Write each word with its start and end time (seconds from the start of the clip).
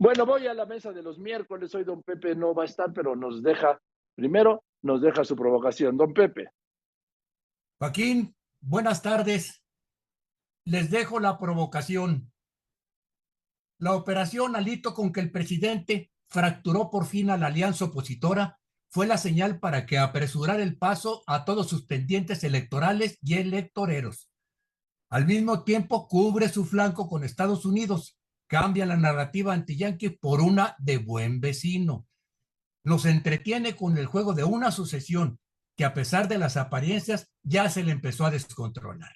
Bueno, 0.00 0.26
voy 0.26 0.46
a 0.46 0.54
la 0.54 0.64
mesa 0.64 0.92
de 0.92 1.02
los 1.02 1.18
miércoles. 1.18 1.74
Hoy 1.74 1.82
don 1.82 2.04
Pepe 2.04 2.36
no 2.36 2.54
va 2.54 2.62
a 2.62 2.66
estar, 2.66 2.92
pero 2.92 3.16
nos 3.16 3.42
deja, 3.42 3.80
primero, 4.14 4.64
nos 4.80 5.02
deja 5.02 5.24
su 5.24 5.34
provocación. 5.34 5.96
Don 5.96 6.14
Pepe. 6.14 6.50
Joaquín, 7.80 8.36
buenas 8.60 9.02
tardes. 9.02 9.64
Les 10.64 10.92
dejo 10.92 11.18
la 11.18 11.36
provocación. 11.38 12.32
La 13.80 13.94
operación 13.94 14.54
Alito 14.54 14.94
con 14.94 15.12
que 15.12 15.20
el 15.20 15.32
presidente 15.32 16.12
fracturó 16.28 16.90
por 16.90 17.06
fin 17.06 17.30
a 17.30 17.36
la 17.36 17.46
alianza 17.46 17.86
opositora 17.86 18.60
fue 18.90 19.06
la 19.06 19.18
señal 19.18 19.58
para 19.58 19.84
que 19.84 19.98
apresurar 19.98 20.60
el 20.60 20.78
paso 20.78 21.22
a 21.26 21.44
todos 21.44 21.68
sus 21.68 21.86
pendientes 21.86 22.44
electorales 22.44 23.18
y 23.20 23.34
electoreros. 23.34 24.30
Al 25.10 25.26
mismo 25.26 25.64
tiempo, 25.64 26.06
cubre 26.06 26.48
su 26.48 26.64
flanco 26.64 27.08
con 27.08 27.24
Estados 27.24 27.64
Unidos, 27.64 28.17
cambia 28.48 28.86
la 28.86 28.96
narrativa 28.96 29.52
anti-yankee 29.52 30.10
por 30.10 30.40
una 30.40 30.74
de 30.78 30.98
buen 30.98 31.40
vecino. 31.40 32.08
Nos 32.82 33.04
entretiene 33.04 33.76
con 33.76 33.98
el 33.98 34.06
juego 34.06 34.34
de 34.34 34.44
una 34.44 34.72
sucesión 34.72 35.38
que 35.76 35.84
a 35.84 35.94
pesar 35.94 36.26
de 36.26 36.38
las 36.38 36.56
apariencias 36.56 37.30
ya 37.44 37.70
se 37.70 37.84
le 37.84 37.92
empezó 37.92 38.26
a 38.26 38.30
descontrolar. 38.30 39.12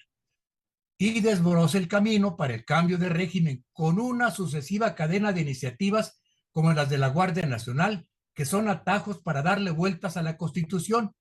Y 0.97 1.19
desbroza 1.19 1.77
el 1.77 1.89
camino 1.89 2.37
para 2.37 2.53
el 2.53 2.63
cambio 2.63 2.97
de 2.97 3.09
régimen 3.09 3.65
con 3.73 3.99
una 3.99 4.31
sucesiva 4.31 4.95
cadena 4.95 5.33
de 5.33 5.41
iniciativas 5.41 6.21
como 6.51 6.71
las 6.71 6.89
de 6.89 6.99
la 6.99 7.07
Guardia 7.09 7.47
Nacional, 7.47 8.07
que 8.33 8.45
son 8.45 8.69
atajos 8.69 9.19
para 9.19 9.41
darle 9.41 9.71
vueltas 9.71 10.15
a 10.15 10.21
la 10.21 10.37
Constitución. 10.37 11.13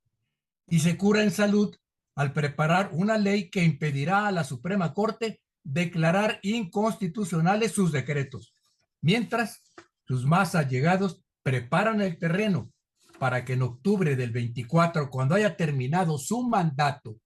Y 0.69 0.81
se 0.81 0.97
cura 0.97 1.23
en 1.23 1.33
salud 1.33 1.75
al 2.15 2.33
preparar 2.33 2.91
una 2.93 3.19
ley 3.19 3.51
que 3.51 3.65
impedirá 3.65 4.29
a 4.29 4.33
la 4.33 4.45
Suprema 4.45 4.93
Corte 4.95 5.42
declarar 5.65 6.39
inconstitucionales 6.43 7.73
sus 7.73 7.93
decretos, 7.93 8.55
mientras 9.01 9.63
sus 10.07 10.25
más 10.25 10.55
allegados 10.55 11.23
preparan 11.43 12.01
el 12.01 12.19
terreno 12.19 12.73
para 13.19 13.45
que 13.45 13.53
en 13.53 13.63
octubre 13.63 14.17
del 14.17 14.33
24, 14.33 15.11
cuando 15.11 15.35
haya 15.35 15.57
terminado 15.57 16.19
su 16.19 16.43
mandato, 16.43 17.21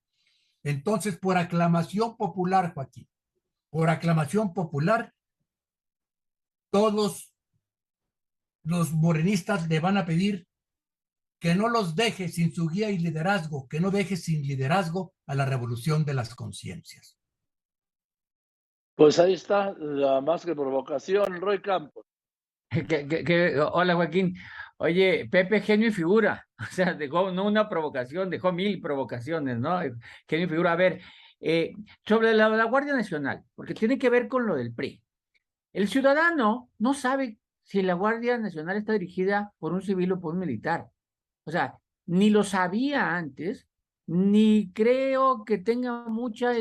entonces 0.63 1.17
por 1.17 1.37
aclamación 1.37 2.17
popular, 2.17 2.75
Joaquín, 2.75 3.09
por 3.71 3.89
aclamación 3.89 4.53
popular, 4.53 5.15
todos 6.71 7.33
los 8.63 8.93
morenistas 8.93 9.69
le 9.69 9.81
van 9.81 9.97
a 9.97 10.05
pedir 10.05 10.47
que 11.39 11.55
no 11.55 11.69
los 11.69 11.95
deje 11.95 12.29
sin 12.29 12.53
su 12.53 12.69
guía 12.69 12.91
y 12.91 12.99
liderazgo, 12.99 13.69
que 13.69 13.81
no 13.81 13.91
deje 13.91 14.17
sin 14.17 14.43
liderazgo 14.43 15.15
a 15.27 15.35
la 15.35 15.45
revolución 15.45 16.05
de 16.05 16.15
las 16.15 16.35
conciencias. 16.35 17.16
Pues 18.97 19.19
ahí 19.19 19.35
está 19.35 19.75
la 19.79 20.23
más 20.23 20.47
que 20.47 20.55
provocación, 20.55 21.39
Roy 21.39 21.61
Campos. 21.61 22.07
hola 23.73 23.95
Joaquín. 23.95 24.35
Oye, 24.79 25.29
Pepe, 25.31 25.61
genio 25.61 25.89
y 25.89 25.93
figura. 25.93 26.43
O 26.59 26.65
sea, 26.65 26.95
dejó 26.95 27.31
no 27.31 27.45
una 27.45 27.69
provocación, 27.69 28.31
dejó 28.31 28.51
mil 28.51 28.81
provocaciones, 28.81 29.59
¿no? 29.59 29.79
Genio 30.27 30.47
y 30.47 30.49
figura. 30.49 30.73
A 30.73 30.77
ver, 30.77 31.03
eh, 31.39 31.75
sobre 32.07 32.33
la, 32.33 32.49
la 32.49 32.65
Guardia 32.65 32.95
Nacional, 32.95 33.45
porque 33.55 33.75
tiene 33.75 33.99
que 33.99 34.09
ver 34.09 34.27
con 34.29 34.47
lo 34.47 34.57
del 34.57 34.73
PRI. 34.73 35.03
El 35.75 35.89
ciudadano 35.89 36.71
no 36.79 36.95
sabe 36.95 37.39
si 37.63 37.83
la 37.83 37.93
Guardia 37.93 38.39
Nacional 38.39 38.79
está 38.79 38.95
dirigida 38.95 39.53
por 39.59 39.75
un 39.75 39.83
civil 39.83 40.13
o 40.13 40.21
por 40.21 40.33
un 40.33 40.41
militar. 40.41 40.87
O 41.45 41.51
sea, 41.51 41.77
ni 42.07 42.31
lo 42.31 42.43
sabía 42.43 43.15
antes, 43.15 43.69
ni 44.07 44.73
creo 44.73 45.45
que 45.45 45.59
tenga 45.59 46.09
mucha 46.09 46.53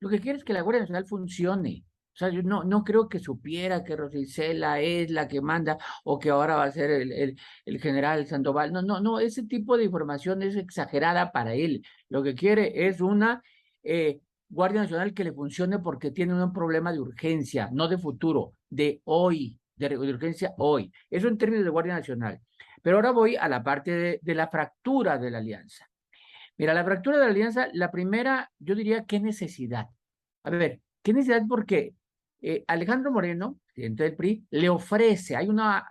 lo 0.00 0.08
que 0.08 0.20
quiere 0.20 0.38
es 0.38 0.44
que 0.44 0.52
la 0.52 0.62
Guardia 0.62 0.82
Nacional 0.82 1.06
funcione. 1.06 1.84
O 2.14 2.18
sea, 2.18 2.30
yo 2.30 2.42
no, 2.42 2.64
no 2.64 2.82
creo 2.82 3.08
que 3.08 3.20
supiera 3.20 3.84
que 3.84 3.94
Rosicela 3.94 4.80
es 4.80 5.08
la 5.08 5.28
que 5.28 5.40
manda 5.40 5.78
o 6.02 6.18
que 6.18 6.30
ahora 6.30 6.56
va 6.56 6.64
a 6.64 6.72
ser 6.72 6.90
el, 6.90 7.36
el, 7.64 7.80
general 7.80 8.26
Sandoval. 8.26 8.72
No, 8.72 8.82
no, 8.82 8.98
no, 8.98 9.20
ese 9.20 9.44
tipo 9.44 9.76
de 9.76 9.84
información 9.84 10.42
es 10.42 10.56
exagerada 10.56 11.30
para 11.30 11.54
él. 11.54 11.82
Lo 12.08 12.24
que 12.24 12.34
quiere 12.34 12.88
es 12.88 13.00
una 13.00 13.40
eh, 13.84 14.20
Guardia 14.48 14.80
Nacional 14.82 15.14
que 15.14 15.22
le 15.22 15.32
funcione 15.32 15.78
porque 15.78 16.10
tiene 16.10 16.34
un 16.34 16.52
problema 16.52 16.92
de 16.92 16.98
urgencia, 16.98 17.68
no 17.72 17.86
de 17.86 17.98
futuro, 17.98 18.54
de 18.68 19.00
hoy, 19.04 19.56
de, 19.76 19.96
urgencia 19.96 20.54
hoy. 20.58 20.90
Eso 21.10 21.28
en 21.28 21.38
términos 21.38 21.64
de 21.64 21.70
Guardia 21.70 21.94
Nacional. 21.94 22.40
Pero 22.82 22.96
ahora 22.96 23.12
voy 23.12 23.36
a 23.36 23.48
la 23.48 23.62
parte 23.62 23.92
de, 23.92 24.18
de 24.22 24.34
la 24.34 24.48
fractura 24.48 25.18
de 25.18 25.30
la 25.30 25.38
alianza. 25.38 25.88
Mira, 26.56 26.74
la 26.74 26.84
fractura 26.84 27.18
de 27.18 27.24
la 27.26 27.30
alianza, 27.30 27.68
la 27.74 27.92
primera, 27.92 28.50
yo 28.58 28.74
diría, 28.74 29.04
¿qué 29.04 29.20
necesidad? 29.20 29.86
A 30.48 30.50
ver, 30.50 30.80
¿qué 31.02 31.12
necesidad? 31.12 31.42
Porque 31.46 31.94
eh, 32.40 32.64
Alejandro 32.68 33.12
Moreno, 33.12 33.60
presidente 33.66 34.04
del 34.04 34.16
PRI, 34.16 34.46
le 34.50 34.70
ofrece, 34.70 35.36
hay 35.36 35.46
una, 35.46 35.86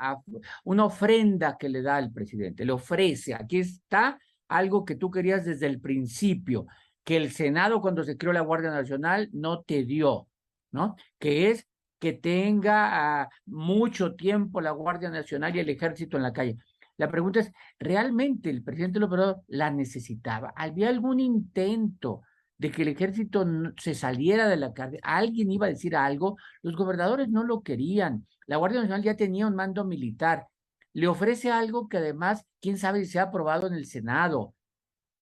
una 0.63 0.85
ofrenda 0.85 1.57
que 1.59 1.69
le 1.69 1.83
da 1.83 1.97
al 1.97 2.11
presidente, 2.11 2.65
le 2.65 2.71
ofrece, 2.71 3.35
aquí 3.35 3.59
está 3.59 4.19
algo 4.47 4.83
que 4.83 4.95
tú 4.95 5.11
querías 5.11 5.45
desde 5.45 5.67
el 5.67 5.79
principio, 5.79 6.65
que 7.03 7.17
el 7.17 7.29
Senado 7.29 7.81
cuando 7.81 8.03
se 8.03 8.17
creó 8.17 8.33
la 8.33 8.41
Guardia 8.41 8.71
Nacional 8.71 9.29
no 9.31 9.61
te 9.61 9.83
dio, 9.83 10.27
¿no? 10.71 10.95
Que 11.19 11.51
es 11.51 11.67
que 11.99 12.13
tenga 12.13 13.21
ah, 13.21 13.29
mucho 13.45 14.15
tiempo 14.15 14.59
la 14.59 14.71
Guardia 14.71 15.11
Nacional 15.11 15.55
y 15.55 15.59
el 15.59 15.69
Ejército 15.69 16.17
en 16.17 16.23
la 16.23 16.33
calle. 16.33 16.57
La 16.97 17.11
pregunta 17.11 17.41
es, 17.41 17.51
¿realmente 17.77 18.49
el 18.49 18.63
presidente 18.63 18.99
López 18.99 19.35
la 19.49 19.69
necesitaba? 19.69 20.51
¿Había 20.55 20.89
algún 20.89 21.19
intento 21.19 22.23
de 22.57 22.71
que 22.71 22.81
el 22.81 22.89
ejército 22.89 23.45
se 23.77 23.93
saliera 23.93 24.47
de 24.47 24.57
la 24.57 24.73
cárcel? 24.73 24.99
¿Alguien 25.03 25.51
iba 25.51 25.67
a 25.67 25.69
decir 25.69 25.95
algo? 25.95 26.37
Los 26.61 26.75
gobernadores 26.75 27.29
no 27.29 27.43
lo 27.43 27.61
querían. 27.61 28.27
La 28.45 28.57
Guardia 28.57 28.79
Nacional 28.79 29.03
ya 29.03 29.15
tenía 29.15 29.47
un 29.47 29.55
mando 29.55 29.85
militar. 29.85 30.47
Le 30.93 31.07
ofrece 31.07 31.51
algo 31.51 31.87
que 31.87 31.97
además, 31.97 32.45
quién 32.61 32.77
sabe 32.77 33.03
si 33.05 33.11
se 33.11 33.19
ha 33.19 33.23
aprobado 33.23 33.67
en 33.67 33.73
el 33.73 33.85
Senado. 33.85 34.55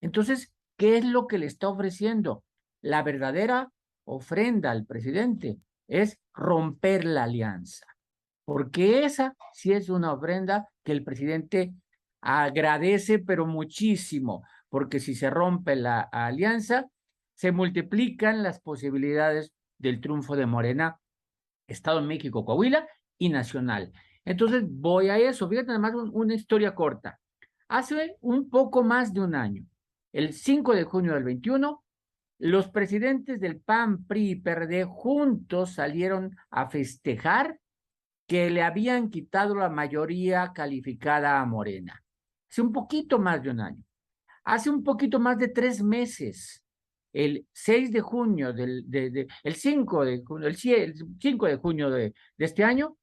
Entonces, 0.02 0.54
¿qué 0.78 0.98
es 0.98 1.06
lo 1.06 1.28
que 1.28 1.38
le 1.38 1.48
está 1.48 1.70
ofreciendo? 1.70 2.44
La 2.82 3.04
verdadera 3.04 3.72
ofrenda 4.06 4.72
al 4.72 4.86
presidente 4.86 5.58
es 5.88 6.20
romper 6.34 7.06
la 7.06 7.24
alianza 7.24 7.86
porque 8.46 9.04
esa 9.04 9.36
sí 9.54 9.74
es 9.74 9.90
una 9.90 10.14
ofrenda 10.14 10.70
que 10.84 10.92
el 10.92 11.04
presidente 11.04 11.74
agradece, 12.22 13.20
pero 13.20 13.46
muchísimo, 13.46 14.44
porque 14.70 15.00
si 15.00 15.16
se 15.16 15.30
rompe 15.30 15.76
la 15.76 16.02
alianza, 16.02 16.86
se 17.36 17.52
multiplican 17.52 18.44
las 18.44 18.60
posibilidades 18.60 19.54
del 19.78 20.02
triunfo 20.02 20.36
de 20.36 20.46
Morena, 20.46 21.00
Estado 21.68 22.02
de 22.02 22.08
México, 22.08 22.46
Coahuila 22.46 22.88
y 23.18 23.30
Nacional. 23.30 23.92
Entonces 24.24 24.64
voy 24.68 25.10
a 25.10 25.18
eso. 25.18 25.48
Fíjate 25.48 25.72
además 25.72 25.94
una 26.12 26.34
historia 26.34 26.74
corta. 26.74 27.20
Hace 27.68 28.18
un 28.22 28.50
poco 28.50 28.84
más 28.84 29.14
de 29.14 29.22
un 29.22 29.36
año, 29.36 29.66
el 30.14 30.34
5 30.34 30.74
de 30.74 30.84
junio 30.84 31.14
del 31.14 31.24
21, 31.24 31.84
los 32.40 32.70
presidentes 32.70 33.40
del 33.40 33.60
PAN, 33.60 34.06
PRI 34.06 34.32
y 34.32 34.36
PRD 34.36 34.84
juntos 34.86 35.74
salieron 35.74 36.36
a 36.50 36.68
festejar 36.70 37.60
que 38.28 38.50
le 38.50 38.62
habían 38.62 39.10
quitado 39.10 39.56
la 39.56 39.70
mayoría 39.70 40.52
calificada 40.54 41.40
a 41.40 41.46
Morena. 41.46 42.04
Hace 42.50 42.62
un 42.62 42.72
poquito 42.72 43.20
más 43.20 43.42
de 43.42 43.52
un 43.52 43.62
año. 43.62 43.84
Hace 44.44 44.70
un 44.70 44.84
poquito 44.84 45.20
más 45.20 45.38
de 45.38 45.48
tres 45.48 45.82
meses, 45.82 46.65
el 47.16 47.48
6 47.54 47.92
de 47.92 48.02
junio, 48.02 48.54
del, 48.54 48.84
de, 48.90 49.28
el 49.44 49.56
5 49.56 50.06
de 50.06 50.24
junio, 50.24 50.48
el 50.48 50.56
5 50.56 51.46
de 51.46 51.56
junio 51.58 51.90
de, 51.90 52.14
de 52.38 52.46
este 52.46 52.64
año, 52.64 52.98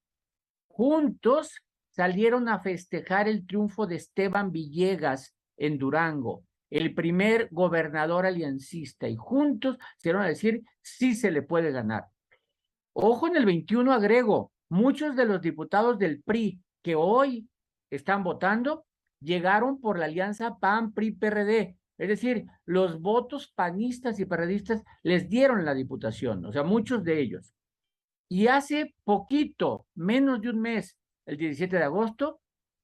juntos 0.69 1.62
salieron 1.91 2.49
a 2.49 2.61
festejar 2.61 3.28
el 3.28 3.47
triunfo 3.47 3.87
de 3.87 3.97
Esteban 3.97 4.53
Villegas 4.53 5.34
en 5.56 5.78
Durango, 5.78 6.45
el 6.71 6.95
primer 6.95 7.49
gobernador 7.50 8.27
aliancista, 8.27 9.09
y 9.09 9.17
juntos 9.17 9.78
se 9.99 10.11
a 10.11 10.25
decir 10.25 10.62
sí 10.81 11.15
se 11.15 11.31
le 11.31 11.43
puede 11.43 11.71
ganar. 11.71 12.06
Ojo 12.94 13.27
en 13.27 13.37
el 13.37 13.47
21 13.47 13.93
agrego, 13.93 14.53
Muchos 14.73 15.17
de 15.17 15.27
los 15.27 15.43
diputados 15.43 15.99
del 15.99 16.23
PRI 16.23 16.59
que 16.83 16.94
hoy 16.94 17.47
están 17.91 18.25
votando 18.25 18.87
llegaron 19.20 19.79
por 19.82 19.99
la 19.99 20.06
alianza 20.06 20.56
PAN-PRI-PRD. 20.59 21.76
Es 22.02 22.08
decir, 22.08 22.46
los 22.64 23.00
votos 23.00 23.52
panistas 23.54 24.19
y 24.19 24.25
perredistas 24.25 24.82
les 25.04 25.28
dieron 25.28 25.64
la 25.64 25.72
diputación, 25.72 26.44
o 26.44 26.50
sea, 26.50 26.64
muchos 26.64 27.04
de 27.04 27.20
ellos. 27.20 27.54
Y 28.28 28.49
hace 28.49 28.96
poquito, 29.04 29.87
menos 29.94 30.40
de 30.40 30.50
un 30.50 30.60
mes, 30.60 30.96
el 31.26 31.37
17 31.37 31.76
de 31.76 31.84
agosto, 31.84 32.40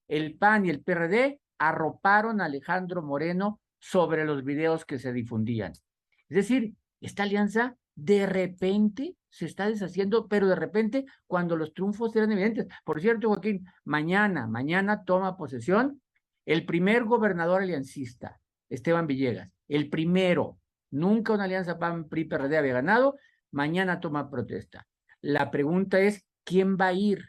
el 0.07 0.39
PAN 0.39 0.67
y 0.67 0.71
el 0.71 0.85
PRD 0.85 1.41
arroparon 1.59 2.41
a 2.41 2.45
Alejandro 2.45 3.03
Moreno 3.03 3.61
sobre 3.81 4.25
los 4.25 4.45
videos 4.45 4.85
que 4.85 5.01
se 5.01 5.13
difundían. 5.13 5.73
Es 5.73 6.37
decir, 6.37 6.75
esta 7.01 7.25
alianza 7.25 7.77
de 7.97 8.25
repente 8.25 9.17
se 9.31 9.47
está 9.47 9.67
deshaciendo, 9.67 10.29
pero 10.29 10.47
de 10.47 10.55
repente 10.55 11.07
cuando 11.27 11.57
los 11.57 11.75
triunfos 11.75 12.15
eran 12.15 12.31
evidentes. 12.31 12.69
Por 12.85 13.01
cierto, 13.01 13.27
Joaquín, 13.27 13.67
mañana, 13.85 14.47
mañana 14.47 15.03
toma 15.03 15.37
posesión 15.37 16.01
el 16.47 16.65
primer 16.65 17.03
gobernador 17.03 17.63
aliancista, 17.63 18.39
Esteban 18.69 19.07
Villegas, 19.07 19.51
el 19.69 19.89
primero. 19.91 20.59
Nunca 20.91 21.35
una 21.35 21.45
alianza 21.45 21.79
PAN-PRI-PRD 21.79 22.57
había 22.57 22.73
ganado, 22.75 23.17
mañana 23.51 24.01
toma 24.01 24.31
protesta. 24.31 24.87
La 25.21 25.51
pregunta 25.51 26.01
es, 26.01 26.25
¿quién 26.45 26.77
va 26.77 26.87
a 26.87 26.93
ir? 26.95 27.25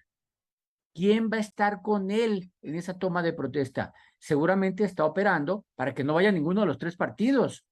¿quién 1.00 1.30
va 1.32 1.38
a 1.38 1.40
estar 1.40 1.82
con 1.82 2.12
él 2.12 2.52
en 2.62 2.76
esa 2.76 2.98
toma 2.98 3.24
de 3.24 3.32
protesta? 3.32 3.94
Seguramente 4.18 4.84
está 4.84 5.06
operando 5.06 5.66
para 5.76 5.94
que 5.94 6.04
no 6.04 6.16
vaya 6.16 6.30
ninguno 6.30 6.60
de 6.60 6.68
los 6.68 6.78
tres 6.78 6.98
partidos. 6.98 7.66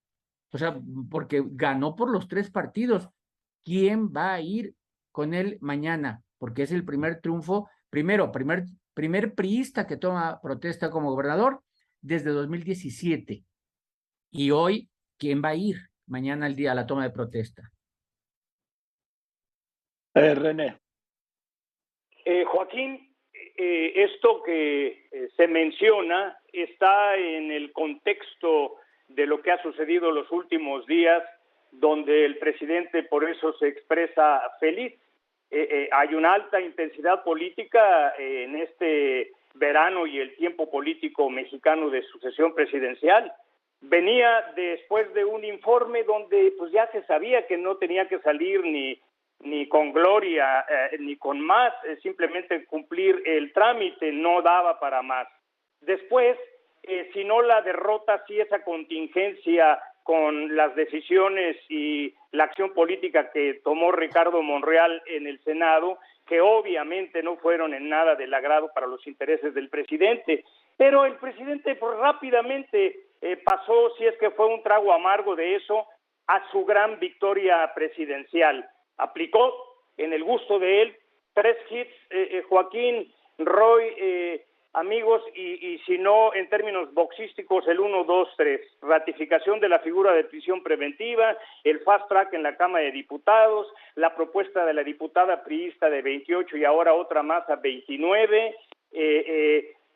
O 0.51 0.57
sea, 0.57 0.79
porque 1.09 1.43
ganó 1.45 1.95
por 1.95 2.09
los 2.09 2.29
tres 2.29 2.49
partidos. 2.49 3.09
¿Quién 3.65 4.13
va 4.15 4.33
a 4.33 4.39
ir 4.39 4.75
con 5.11 5.33
él 5.33 5.57
mañana? 5.59 6.23
Porque 6.37 6.63
es 6.63 6.71
el 6.71 6.85
primer 6.85 7.19
triunfo, 7.19 7.69
primero, 7.89 8.31
primer, 8.31 8.65
primer 8.93 9.33
priista 9.35 9.87
que 9.87 9.97
toma 9.97 10.39
protesta 10.41 10.89
como 10.89 11.11
gobernador 11.11 11.61
desde 11.99 12.29
2017. 12.29 13.43
Y 14.31 14.51
hoy, 14.51 14.87
¿quién 15.17 15.41
va 15.43 15.49
a 15.49 15.55
ir 15.55 15.77
mañana 16.05 16.45
al 16.45 16.55
día 16.55 16.71
a 16.71 16.75
la 16.75 16.85
toma 16.85 17.03
de 17.03 17.11
protesta? 17.11 17.63
Eh, 20.13 20.35
René. 20.35 20.77
Eh, 22.29 22.43
Joaquín, 22.43 23.15
eh, 23.33 23.93
esto 23.95 24.43
que 24.43 25.07
eh, 25.11 25.29
se 25.37 25.47
menciona 25.47 26.37
está 26.51 27.15
en 27.15 27.51
el 27.51 27.71
contexto 27.71 28.75
de 29.07 29.25
lo 29.25 29.41
que 29.41 29.51
ha 29.51 29.61
sucedido 29.61 30.11
los 30.11 30.29
últimos 30.31 30.85
días, 30.87 31.23
donde 31.71 32.25
el 32.25 32.37
presidente 32.37 33.03
por 33.03 33.29
eso 33.29 33.53
se 33.53 33.69
expresa 33.69 34.41
feliz. 34.59 34.93
hay 35.49 36.15
una 36.15 36.33
alta 36.33 36.59
intensidad 36.59 37.23
política 37.23 38.13
en 38.17 38.57
este 38.57 39.31
verano 39.53 40.05
y 40.05 40.19
el 40.19 40.35
tiempo 40.35 40.69
político 40.69 41.29
mexicano 41.29 41.89
de 41.89 42.01
sucesión 42.03 42.53
presidencial. 42.53 43.31
Venía 43.81 44.53
después 44.55 45.13
de 45.13 45.23
un 45.23 45.45
informe 45.45 46.03
donde 46.03 46.53
pues 46.57 46.71
ya 46.71 46.89
se 46.91 47.03
sabía 47.03 47.45
que 47.45 47.57
no 47.57 47.77
tenía 47.77 48.07
que 48.07 48.19
salir 48.19 48.63
ni 48.63 48.99
ni 49.39 49.67
con 49.67 49.93
gloria, 49.93 50.65
eh, 50.67 50.97
ni 50.99 51.15
con 51.17 51.39
más, 51.39 51.73
eh, 51.85 51.97
simplemente 52.01 52.65
cumplir 52.65 53.21
el 53.25 53.53
trámite 53.53 54.11
no 54.11 54.41
daba 54.41 54.79
para 54.79 55.01
más. 55.01 55.27
Después, 55.81 56.37
eh, 56.83 57.09
si 57.13 57.23
no 57.23 57.41
la 57.41 57.61
derrota, 57.61 58.23
si 58.27 58.39
esa 58.39 58.63
contingencia 58.63 59.79
con 60.03 60.55
las 60.55 60.73
decisiones 60.75 61.57
y 61.69 62.13
la 62.31 62.45
acción 62.45 62.73
política 62.73 63.29
que 63.31 63.59
tomó 63.63 63.91
Ricardo 63.91 64.41
Monreal 64.41 65.03
en 65.05 65.27
el 65.27 65.39
Senado, 65.43 65.99
que 66.25 66.41
obviamente 66.41 67.21
no 67.21 67.37
fueron 67.37 67.73
en 67.73 67.89
nada 67.89 68.15
del 68.15 68.33
agrado 68.33 68.71
para 68.73 68.87
los 68.87 69.05
intereses 69.05 69.53
del 69.53 69.69
presidente. 69.69 70.45
Pero 70.77 71.05
el 71.05 71.15
presidente 71.15 71.75
pues, 71.75 71.97
rápidamente 71.97 73.06
pasó, 73.43 73.95
si 73.97 74.05
es 74.05 74.17
que 74.17 74.31
fue 74.31 74.47
un 74.47 74.61
trago 74.63 74.93
amargo 74.93 75.35
de 75.35 75.55
eso, 75.55 75.85
a 76.27 76.49
su 76.51 76.65
gran 76.65 76.99
victoria 76.99 77.71
presidencial 77.73 78.69
aplicó 78.97 79.53
en 79.97 80.13
el 80.13 80.23
gusto 80.23 80.59
de 80.59 80.81
él 80.81 80.97
tres 81.33 81.57
hits, 81.69 81.93
eh, 82.09 82.29
eh, 82.31 82.41
Joaquín, 82.49 83.13
Roy, 83.37 83.93
eh, 83.97 84.45
amigos, 84.73 85.21
y, 85.35 85.77
si 85.85 85.99
no, 85.99 86.33
en 86.33 86.49
términos 86.49 86.91
boxísticos, 86.95 87.67
el 87.67 87.79
1, 87.79 88.05
2, 88.05 88.29
3. 88.37 88.61
Ratificación 88.81 89.59
de 89.59 89.69
la 89.69 89.79
figura 89.79 90.13
de 90.13 90.23
prisión 90.23 90.63
preventiva, 90.63 91.37
el 91.63 91.79
fast 91.81 92.07
track 92.09 92.33
en 92.33 92.41
la 92.41 92.57
Cámara 92.57 92.85
de 92.85 92.91
Diputados, 92.91 93.67
la 93.93 94.15
propuesta 94.15 94.65
de 94.65 94.73
la 94.73 94.83
diputada 94.83 95.43
priista 95.43 95.91
de 95.91 96.01
28 96.01 96.57
y 96.57 96.65
ahora 96.65 96.95
otra 96.95 97.21
más 97.21 97.47
a 97.49 97.55
29 97.57 98.55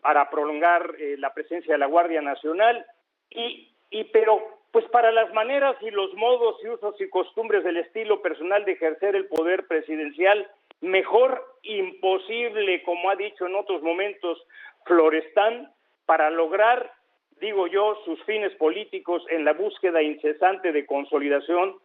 para 0.02 0.30
prolongar 0.30 0.94
la 1.18 1.34
presencia 1.34 1.74
de 1.74 1.80
la 1.80 1.88
Guardia 1.88 2.22
Nacional. 2.22 2.86
Y, 3.32 3.72
y 3.90 4.04
pero 4.06 4.42
pues 4.72 4.86
para 4.86 5.12
las 5.12 5.34
maneras 5.34 5.76
y 5.82 5.92
los 5.92 6.14
modos 6.14 6.56
y 6.64 6.70
usos 6.70 7.00
y 7.00 7.10
costumbres 7.10 7.64
del 7.64 7.78
estilo 7.78 8.22
personal 8.22 8.64
de 8.64 8.74
ejercer 8.74 9.16
el 9.16 9.28
poder 9.28 9.68
presidencial, 9.68 10.50
mejor 10.80 11.44
imposible, 11.64 12.82
como 12.84 13.10
ha 13.10 13.16
dicho 13.16 13.46
en 13.46 13.56
otros 13.56 13.82
momentos 13.82 14.42
Florestán, 14.86 15.72
para 16.06 16.30
lograr, 16.30 16.92
digo 17.40 17.68
yo, 17.68 18.02
sus 18.06 18.22
fines 18.24 18.54
políticos 18.56 19.24
en 19.30 19.46
la 19.46 19.54
búsqueda 19.54 20.02
incesante 20.02 20.72
de 20.72 20.86
consolidación 20.86 21.76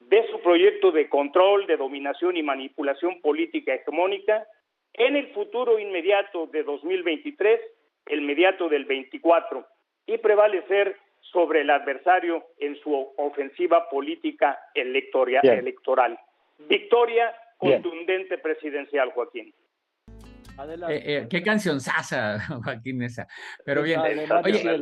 de 0.00 0.26
su 0.30 0.40
proyecto 0.40 0.92
de 0.92 1.08
control, 1.08 1.66
de 1.66 1.76
dominación 1.76 2.36
y 2.36 2.42
manipulación 2.42 3.20
política 3.20 3.74
hegemónica 3.74 4.46
en 4.92 5.16
el 5.16 5.32
futuro 5.32 5.78
inmediato 5.78 6.46
de 6.46 6.62
2023, 6.62 7.60
el 8.06 8.20
inmediato 8.20 8.68
del 8.68 8.84
24, 8.84 9.66
y 10.06 10.18
prevalecer 10.18 10.96
sobre 11.32 11.62
el 11.62 11.70
adversario 11.70 12.44
en 12.58 12.76
su 12.76 12.92
ofensiva 13.16 13.88
política 13.88 14.58
electoral. 14.74 16.18
Victoria 16.68 17.34
contundente 17.58 18.38
presidencial, 18.38 19.10
Joaquín. 19.12 19.54
Adelante. 20.56 20.96
Eh, 20.96 21.16
eh, 21.16 21.26
qué 21.28 21.42
canción 21.42 21.80
sasa, 21.80 22.38
Joaquín, 22.64 23.02
esa. 23.02 23.26
Pero 23.64 23.82
bien. 23.82 24.00
Oye, 24.00 24.80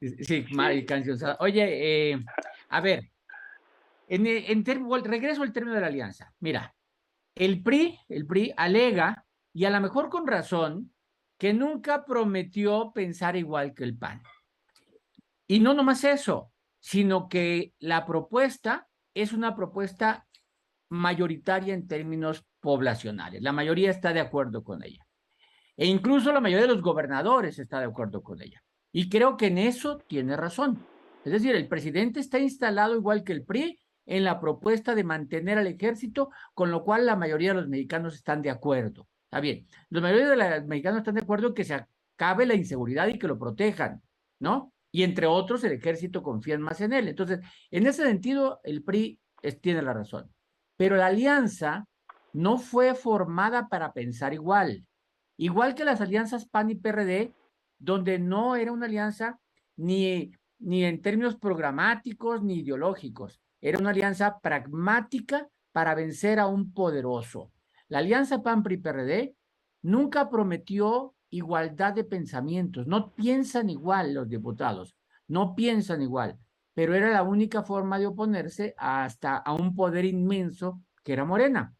sí, 0.00 0.24
sí. 0.24 0.86
canción 0.86 1.16
Oye, 1.38 2.10
eh, 2.12 2.18
a 2.68 2.80
ver, 2.80 3.04
en, 4.08 4.26
en 4.26 4.64
regreso 5.04 5.42
al 5.42 5.52
término 5.52 5.74
de 5.74 5.80
la 5.80 5.86
alianza. 5.86 6.32
Mira, 6.40 6.74
el 7.34 7.62
PRI, 7.62 7.98
el 8.08 8.26
PRI 8.26 8.52
alega, 8.56 9.24
y 9.54 9.64
a 9.64 9.70
lo 9.70 9.80
mejor 9.80 10.10
con 10.10 10.26
razón, 10.26 10.92
que 11.42 11.52
nunca 11.52 12.04
prometió 12.04 12.92
pensar 12.94 13.34
igual 13.34 13.74
que 13.74 13.82
el 13.82 13.98
PAN. 13.98 14.22
Y 15.48 15.58
no 15.58 15.74
nomás 15.74 16.04
eso, 16.04 16.52
sino 16.78 17.28
que 17.28 17.74
la 17.80 18.06
propuesta 18.06 18.86
es 19.12 19.32
una 19.32 19.56
propuesta 19.56 20.28
mayoritaria 20.90 21.74
en 21.74 21.88
términos 21.88 22.44
poblacionales. 22.60 23.42
La 23.42 23.50
mayoría 23.50 23.90
está 23.90 24.12
de 24.12 24.20
acuerdo 24.20 24.62
con 24.62 24.84
ella. 24.84 25.04
E 25.76 25.86
incluso 25.86 26.30
la 26.30 26.40
mayoría 26.40 26.68
de 26.68 26.74
los 26.74 26.80
gobernadores 26.80 27.58
está 27.58 27.80
de 27.80 27.86
acuerdo 27.86 28.22
con 28.22 28.40
ella. 28.40 28.62
Y 28.92 29.08
creo 29.08 29.36
que 29.36 29.48
en 29.48 29.58
eso 29.58 29.98
tiene 29.98 30.36
razón. 30.36 30.86
Es 31.24 31.32
decir, 31.32 31.56
el 31.56 31.66
presidente 31.66 32.20
está 32.20 32.38
instalado 32.38 32.94
igual 32.94 33.24
que 33.24 33.32
el 33.32 33.44
PRI 33.44 33.80
en 34.06 34.22
la 34.22 34.38
propuesta 34.38 34.94
de 34.94 35.02
mantener 35.02 35.58
al 35.58 35.66
ejército, 35.66 36.30
con 36.54 36.70
lo 36.70 36.84
cual 36.84 37.04
la 37.04 37.16
mayoría 37.16 37.48
de 37.48 37.62
los 37.62 37.68
mexicanos 37.68 38.14
están 38.14 38.42
de 38.42 38.50
acuerdo. 38.50 39.08
Está 39.32 39.40
bien, 39.40 39.66
la 39.88 40.02
mayoría 40.02 40.28
de 40.28 40.36
los 40.36 40.66
mexicanos 40.66 40.98
están 40.98 41.14
de 41.14 41.22
acuerdo 41.22 41.48
en 41.48 41.54
que 41.54 41.64
se 41.64 41.74
acabe 41.74 42.44
la 42.44 42.54
inseguridad 42.54 43.08
y 43.08 43.18
que 43.18 43.26
lo 43.26 43.38
protejan, 43.38 44.02
¿no? 44.38 44.72
y 44.92 45.02
entre 45.02 45.26
otros 45.26 45.64
el 45.64 45.72
ejército 45.72 46.22
confía 46.22 46.58
más 46.58 46.80
en 46.82 46.92
él. 46.92 47.08
Entonces, 47.08 47.40
en 47.70 47.86
ese 47.86 48.04
sentido, 48.04 48.60
el 48.62 48.84
PRI 48.84 49.18
tiene 49.62 49.80
la 49.80 49.94
razón. 49.94 50.30
Pero 50.76 50.96
la 50.96 51.06
alianza 51.06 51.86
no 52.34 52.58
fue 52.58 52.94
formada 52.94 53.68
para 53.68 53.94
pensar 53.94 54.34
igual. 54.34 54.84
Igual 55.38 55.74
que 55.74 55.86
las 55.86 56.02
alianzas 56.02 56.46
PAN 56.46 56.70
y 56.70 56.74
PRD, 56.74 57.32
donde 57.78 58.18
no 58.18 58.54
era 58.54 58.70
una 58.70 58.84
alianza 58.84 59.40
ni, 59.76 60.30
ni 60.58 60.84
en 60.84 61.00
términos 61.00 61.36
programáticos 61.36 62.42
ni 62.42 62.56
ideológicos. 62.56 63.40
Era 63.62 63.78
una 63.78 63.90
alianza 63.90 64.38
pragmática 64.40 65.48
para 65.72 65.94
vencer 65.94 66.38
a 66.38 66.46
un 66.46 66.74
poderoso. 66.74 67.50
La 67.92 67.98
alianza 67.98 68.42
PAN-PRI-PRD 68.42 69.36
nunca 69.82 70.30
prometió 70.30 71.14
igualdad 71.28 71.92
de 71.92 72.04
pensamientos. 72.04 72.86
No 72.86 73.12
piensan 73.14 73.68
igual 73.68 74.14
los 74.14 74.30
diputados, 74.30 74.96
no 75.28 75.54
piensan 75.54 76.00
igual, 76.00 76.38
pero 76.72 76.94
era 76.94 77.10
la 77.10 77.22
única 77.22 77.62
forma 77.64 77.98
de 77.98 78.06
oponerse 78.06 78.74
hasta 78.78 79.36
a 79.36 79.52
un 79.52 79.76
poder 79.76 80.06
inmenso 80.06 80.80
que 81.04 81.12
era 81.12 81.26
Morena. 81.26 81.74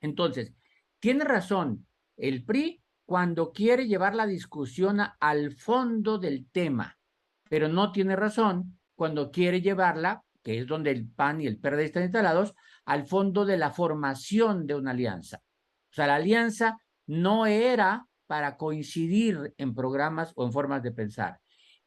Entonces, 0.00 0.54
tiene 1.00 1.24
razón 1.24 1.88
el 2.16 2.44
PRI 2.44 2.80
cuando 3.04 3.50
quiere 3.50 3.88
llevar 3.88 4.14
la 4.14 4.28
discusión 4.28 5.00
al 5.18 5.50
fondo 5.56 6.18
del 6.18 6.48
tema, 6.52 6.96
pero 7.50 7.66
no 7.66 7.90
tiene 7.90 8.14
razón 8.14 8.78
cuando 8.94 9.32
quiere 9.32 9.60
llevarla, 9.60 10.22
que 10.40 10.60
es 10.60 10.68
donde 10.68 10.92
el 10.92 11.08
PAN 11.08 11.40
y 11.40 11.48
el 11.48 11.58
PRD 11.58 11.82
están 11.82 12.04
instalados, 12.04 12.54
al 12.84 13.08
fondo 13.08 13.44
de 13.44 13.56
la 13.56 13.72
formación 13.72 14.64
de 14.64 14.76
una 14.76 14.92
alianza. 14.92 15.42
O 15.90 15.94
sea, 15.94 16.06
la 16.06 16.16
alianza 16.16 16.78
no 17.06 17.46
era 17.46 18.06
para 18.26 18.56
coincidir 18.56 19.54
en 19.56 19.74
programas 19.74 20.32
o 20.36 20.44
en 20.44 20.52
formas 20.52 20.82
de 20.82 20.92
pensar. 20.92 21.40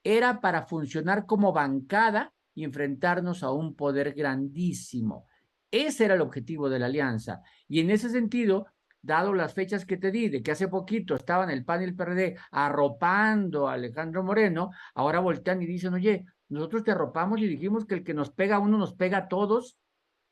Era 0.04 0.42
para 0.42 0.64
funcionar 0.64 1.26
como 1.26 1.54
bancada 1.54 2.34
y 2.54 2.64
enfrentarnos 2.64 3.44
a 3.44 3.52
un 3.52 3.76
poder 3.76 4.14
grandísimo. 4.14 5.28
Ese 5.70 6.06
era 6.06 6.16
el 6.16 6.22
objetivo 6.22 6.70
de 6.70 6.80
la 6.80 6.88
alianza. 6.88 7.42
Y 7.68 7.80
en 7.80 7.92
ese 7.92 8.10
sentido, 8.10 8.66
dado 9.02 9.34
las 9.34 9.54
fechas 9.54 9.86
que 9.86 9.98
te 9.98 10.12
di, 10.12 10.30
de 10.30 10.44
que 10.44 10.52
hace 10.52 10.68
poquito 10.68 11.16
estaban 11.16 11.50
el 11.50 11.64
PAN 11.64 11.82
y 11.82 11.86
el 11.86 11.96
PRD 11.96 12.38
arropando 12.52 13.68
a 13.70 13.74
Alejandro 13.74 14.24
Moreno, 14.24 14.72
ahora 14.96 15.20
voltean 15.20 15.62
y 15.62 15.66
dicen, 15.66 15.94
oye, 15.94 16.26
nosotros 16.50 16.84
te 16.84 16.92
arropamos 16.92 17.40
y 17.40 17.48
dijimos 17.48 17.86
que 17.86 17.96
el 17.96 18.04
que 18.04 18.14
nos 18.14 18.32
pega 18.32 18.58
a 18.58 18.60
uno 18.60 18.78
nos 18.78 18.94
pega 18.94 19.20
a 19.20 19.28
todos, 19.28 19.78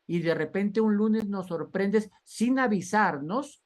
y 0.10 0.22
de 0.22 0.34
repente 0.34 0.82
un 0.82 0.96
lunes 0.96 1.28
nos 1.28 1.50
sorprendes 1.50 2.10
sin 2.24 2.58
avisarnos 2.58 3.62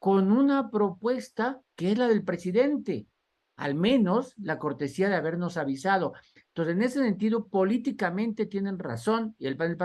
con 0.00 0.32
una 0.32 0.68
propuesta 0.68 1.60
que 1.76 1.92
es 1.92 1.96
la 1.96 2.08
del 2.08 2.24
presidente, 2.24 3.06
al 3.54 3.76
menos 3.76 4.34
la 4.36 4.58
cortesía 4.58 5.08
de 5.08 5.14
habernos 5.14 5.56
avisado. 5.56 6.14
Entonces, 6.48 6.74
en 6.74 6.82
ese 6.82 7.02
sentido, 7.04 7.46
políticamente 7.46 8.46
tienen 8.46 8.80
razón 8.80 9.36
y 9.38 9.46
el 9.46 9.56
PAN 9.56 9.76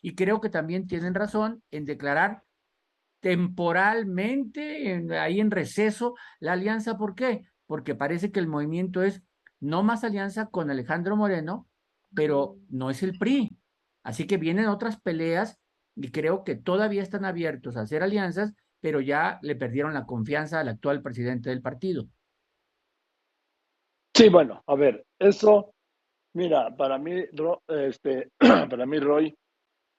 y 0.00 0.10
y 0.10 0.14
creo 0.14 0.40
que 0.40 0.48
también 0.48 0.86
tienen 0.86 1.12
razón 1.12 1.60
en 1.72 1.86
declarar 1.86 2.44
temporalmente 3.18 5.18
ahí 5.18 5.40
en 5.40 5.50
receso 5.50 6.14
la 6.38 6.52
alianza. 6.52 6.96
¿Por 6.96 7.16
qué? 7.16 7.46
Porque 7.66 7.96
parece 7.96 8.30
que 8.30 8.38
el 8.38 8.46
movimiento 8.46 9.02
es 9.02 9.24
no 9.58 9.82
más 9.82 10.04
alianza 10.04 10.46
con 10.46 10.70
Alejandro 10.70 11.16
Moreno, 11.16 11.66
pero 12.14 12.58
no 12.68 12.90
es 12.90 13.02
el 13.02 13.18
PRI. 13.18 13.58
Así 14.04 14.26
que 14.26 14.36
vienen 14.36 14.66
otras 14.66 15.00
peleas 15.00 15.58
y 15.96 16.10
creo 16.10 16.44
que 16.44 16.54
todavía 16.54 17.02
están 17.02 17.24
abiertos 17.24 17.76
a 17.76 17.82
hacer 17.82 18.02
alianzas, 18.02 18.54
pero 18.80 19.00
ya 19.00 19.38
le 19.42 19.56
perdieron 19.56 19.94
la 19.94 20.06
confianza 20.06 20.60
al 20.60 20.68
actual 20.68 21.02
presidente 21.02 21.50
del 21.50 21.62
partido. 21.62 22.06
Sí, 24.14 24.28
bueno, 24.28 24.62
a 24.66 24.74
ver, 24.74 25.04
eso, 25.18 25.74
mira, 26.34 26.74
para 26.76 26.98
mí, 26.98 27.24
este, 27.68 28.30
para 28.38 28.86
mí, 28.86 28.98
Roy, 28.98 29.36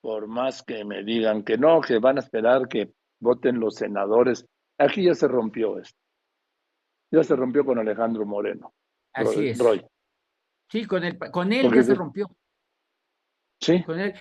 por 0.01 0.27
más 0.27 0.63
que 0.63 0.84
me 0.84 1.03
digan 1.03 1.44
que 1.44 1.58
no, 1.58 1.82
que 1.82 2.00
van 2.00 2.18
a 2.18 2.22
esperar 2.22 2.68
que 2.68 2.91
voten 3.20 3.60
los 3.60 3.75
senadores, 3.75 4.46
aquí 4.77 5.06
ya 5.06 5.15
se 5.15 5.27
rompió 5.27 5.79
esto. 5.79 5.98
Ya 7.12 7.24
se 7.24 7.36
rompió 7.36 7.65
con 7.65 7.79
Alejandro 7.79 8.25
Moreno. 8.25 8.74
Así 9.13 9.50
es. 9.50 9.60
Roy. 9.60 9.86
Sí, 10.70 10.86
con, 10.86 11.03
el, 11.03 11.18
con 11.18 11.51
él 11.51 11.70
ya 11.74 11.84
se 11.84 11.96
rompió. 11.96 12.27
Sí. 13.59 13.83
Con 13.83 13.99
él. 13.99 14.13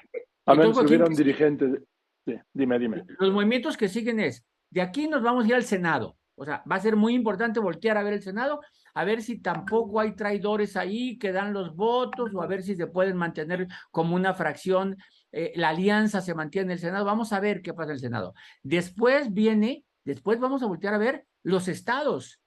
A 0.47 0.55
ver, 0.55 0.75
si 0.75 0.81
hubiera 0.81 1.07
un 1.07 1.15
dirigente. 1.15 1.83
Sí, 2.27 2.35
dime, 2.53 2.79
dime. 2.79 3.05
Los 3.19 3.33
movimientos 3.33 3.77
que 3.77 3.89
siguen 3.89 4.21
es, 4.21 4.45
de 4.71 4.83
aquí 4.83 5.09
nos 5.09 5.23
vamos 5.23 5.45
a 5.45 5.49
ir 5.49 5.55
al 5.55 5.65
Senado. 5.65 6.17
O 6.35 6.45
sea, 6.45 6.63
va 6.71 6.77
a 6.77 6.81
ser 6.81 6.95
muy 6.95 7.15
importante 7.15 7.59
voltear 7.59 7.97
a 7.97 8.03
ver 8.03 8.13
el 8.15 8.23
Senado, 8.23 8.61
a 8.95 9.05
ver 9.05 9.23
si 9.23 9.41
tampoco 9.41 9.99
hay 9.99 10.15
traidores 10.15 10.77
ahí 10.77 11.19
que 11.19 11.33
dan 11.33 11.53
los 11.53 11.75
votos 11.75 12.33
o 12.35 12.43
a 12.43 12.47
ver 12.47 12.63
si 12.63 12.77
se 12.77 12.87
pueden 12.87 13.17
mantener 13.17 13.67
como 13.91 14.15
una 14.15 14.35
fracción. 14.35 14.97
Eh, 15.33 15.53
la 15.57 15.71
alianza 15.71 16.21
se 16.21 16.35
mantiene 16.35 16.67
en 16.67 16.71
el 16.73 16.79
Senado. 16.79 17.05
Vamos 17.05 17.33
a 17.33 17.41
ver 17.41 17.61
qué 17.61 17.75
pasa 17.75 17.91
en 17.91 17.95
el 17.95 18.01
Senado. 18.01 18.35
Después 18.63 19.33
viene, 19.33 19.85
después 20.05 20.39
vamos 20.39 20.63
a 20.63 20.67
voltear 20.67 20.95
a 20.95 20.99
ver 20.99 21.27
los 21.43 21.67
estados 21.67 22.41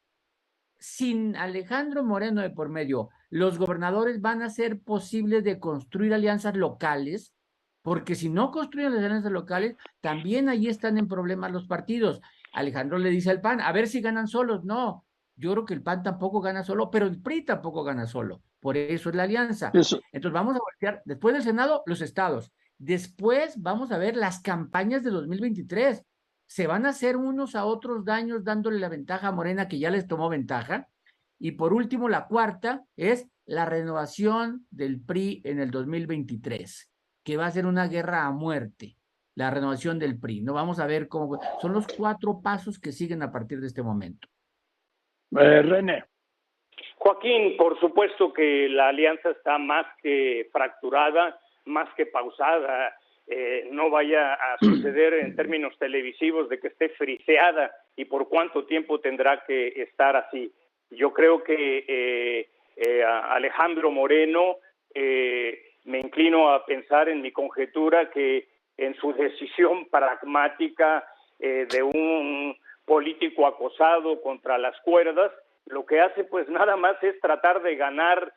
sin 0.79 1.35
Alejandro 1.35 2.03
Moreno 2.03 2.41
de 2.41 2.49
por 2.49 2.69
medio, 2.69 3.09
los 3.31 3.57
gobernadores 3.57 4.21
van 4.21 4.43
a 4.43 4.49
ser 4.51 4.79
posibles 4.79 5.43
de 5.43 5.59
construir 5.59 6.13
alianzas 6.13 6.55
locales, 6.55 7.33
porque 7.81 8.13
si 8.13 8.29
no 8.29 8.51
construyen 8.51 8.93
las 8.93 9.03
alianzas 9.03 9.31
locales, 9.31 9.75
también 10.01 10.49
ahí 10.49 10.67
están 10.67 10.99
en 10.99 11.07
problemas 11.07 11.51
los 11.51 11.65
partidos. 11.65 12.21
Alejandro 12.53 12.99
le 12.99 13.09
dice 13.09 13.31
al 13.31 13.41
PAN, 13.41 13.59
a 13.59 13.71
ver 13.71 13.87
si 13.87 14.01
ganan 14.01 14.27
solos. 14.27 14.63
No, 14.63 15.05
yo 15.35 15.53
creo 15.53 15.65
que 15.65 15.73
el 15.73 15.81
PAN 15.81 16.03
tampoco 16.03 16.41
gana 16.41 16.63
solo, 16.63 16.91
pero 16.91 17.07
el 17.07 17.19
PRI 17.19 17.43
tampoco 17.45 17.83
gana 17.83 18.05
solo. 18.05 18.43
Por 18.59 18.77
eso 18.77 19.09
es 19.09 19.15
la 19.15 19.23
alianza. 19.23 19.71
Entonces 19.73 20.31
vamos 20.31 20.55
a 20.55 20.59
voltear, 20.59 21.01
después 21.05 21.33
del 21.33 21.43
Senado, 21.43 21.81
los 21.87 22.01
estados. 22.01 22.51
Después 22.77 23.59
vamos 23.59 23.91
a 23.91 23.97
ver 23.97 24.15
las 24.15 24.41
campañas 24.41 25.03
de 25.03 25.09
2023 25.09 26.03
se 26.51 26.67
van 26.67 26.85
a 26.85 26.89
hacer 26.89 27.15
unos 27.15 27.55
a 27.55 27.63
otros 27.63 28.03
daños 28.03 28.43
dándole 28.43 28.77
la 28.77 28.89
ventaja 28.89 29.29
a 29.29 29.31
Morena 29.31 29.69
que 29.69 29.79
ya 29.79 29.89
les 29.89 30.05
tomó 30.05 30.27
ventaja. 30.27 30.89
Y 31.43 31.53
por 31.53 31.73
último, 31.73 32.07
la 32.07 32.27
cuarta 32.27 32.83
es 32.95 33.27
la 33.47 33.65
renovación 33.65 34.67
del 34.69 35.03
PRI 35.03 35.41
en 35.43 35.59
el 35.59 35.71
2023, 35.71 36.87
que 37.25 37.35
va 37.35 37.47
a 37.47 37.51
ser 37.51 37.65
una 37.65 37.87
guerra 37.87 38.27
a 38.27 38.31
muerte, 38.31 38.95
la 39.33 39.49
renovación 39.49 39.97
del 39.97 40.19
PRI. 40.19 40.41
No 40.41 40.53
vamos 40.53 40.79
a 40.79 40.85
ver 40.85 41.07
cómo 41.07 41.39
son 41.59 41.73
los 41.73 41.87
cuatro 41.87 42.41
pasos 42.43 42.79
que 42.79 42.91
siguen 42.91 43.23
a 43.23 43.31
partir 43.31 43.59
de 43.59 43.65
este 43.65 43.81
momento. 43.81 44.27
Eh, 45.35 45.63
René. 45.63 46.05
Joaquín, 46.97 47.57
por 47.57 47.79
supuesto 47.79 48.31
que 48.31 48.69
la 48.69 48.89
alianza 48.89 49.31
está 49.31 49.57
más 49.57 49.87
que 50.03 50.47
fracturada, 50.53 51.39
más 51.65 51.89
que 51.95 52.05
pausada 52.05 52.93
eh, 53.25 53.67
no 53.71 53.89
vaya 53.89 54.33
a 54.33 54.57
suceder 54.59 55.15
en 55.15 55.35
términos 55.35 55.73
televisivos 55.79 56.49
de 56.49 56.59
que 56.59 56.67
esté 56.67 56.89
friseada 56.89 57.71
y 57.95 58.05
por 58.05 58.29
cuánto 58.29 58.65
tiempo 58.67 58.99
tendrá 58.99 59.43
que 59.47 59.69
estar 59.81 60.15
así. 60.15 60.53
Yo 60.91 61.13
creo 61.13 61.43
que 61.43 61.85
eh, 61.87 62.49
eh, 62.75 63.03
Alejandro 63.03 63.91
Moreno, 63.91 64.57
me 64.93 65.99
inclino 65.99 66.51
a 66.51 66.65
pensar 66.65 67.07
en 67.07 67.21
mi 67.21 67.31
conjetura 67.31 68.11
que 68.11 68.47
en 68.77 68.93
su 68.95 69.13
decisión 69.13 69.87
pragmática 69.89 71.05
de 71.39 71.81
un 71.81 72.57
político 72.85 73.47
acosado 73.47 74.21
contra 74.21 74.57
las 74.57 74.79
cuerdas, 74.81 75.31
lo 75.67 75.85
que 75.85 76.01
hace 76.01 76.25
pues 76.25 76.49
nada 76.49 76.75
más 76.75 77.01
es 77.01 77.19
tratar 77.21 77.61
de 77.61 77.77
ganar 77.77 78.33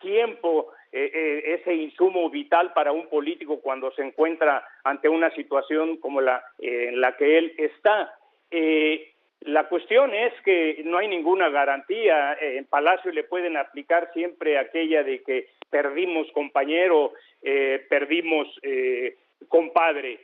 tiempo 0.00 0.72
eh, 0.98 1.10
eh, 1.12 1.60
ese 1.60 1.74
insumo 1.74 2.30
vital 2.30 2.72
para 2.72 2.90
un 2.90 3.08
político 3.08 3.60
cuando 3.60 3.90
se 3.92 4.02
encuentra 4.02 4.66
ante 4.82 5.10
una 5.10 5.30
situación 5.34 5.98
como 5.98 6.22
la 6.22 6.42
eh, 6.58 6.88
en 6.88 7.02
la 7.02 7.16
que 7.18 7.36
él 7.36 7.52
está. 7.58 8.14
La 9.40 9.68
cuestión 9.68 10.12
es 10.14 10.32
que 10.42 10.82
no 10.84 10.98
hay 10.98 11.08
ninguna 11.08 11.48
garantía. 11.50 12.36
en 12.40 12.64
Palacio 12.66 13.12
le 13.12 13.24
pueden 13.24 13.56
aplicar 13.56 14.10
siempre 14.12 14.58
aquella 14.58 15.02
de 15.02 15.22
que 15.22 15.48
perdimos 15.70 16.30
compañero, 16.32 17.12
perdimos 17.88 18.48
compadre. 19.48 20.20